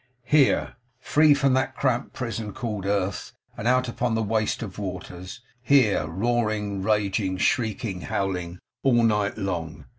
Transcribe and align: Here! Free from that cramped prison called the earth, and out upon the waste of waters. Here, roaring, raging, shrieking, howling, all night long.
Here! 0.25 0.77
Free 0.99 1.35
from 1.35 1.53
that 1.53 1.75
cramped 1.75 2.13
prison 2.13 2.53
called 2.53 2.85
the 2.85 2.89
earth, 2.91 3.33
and 3.55 3.67
out 3.67 3.87
upon 3.87 4.15
the 4.15 4.23
waste 4.23 4.63
of 4.63 4.79
waters. 4.79 5.41
Here, 5.61 6.07
roaring, 6.07 6.81
raging, 6.81 7.37
shrieking, 7.37 8.01
howling, 8.01 8.57
all 8.81 9.03
night 9.03 9.37
long. 9.37 9.85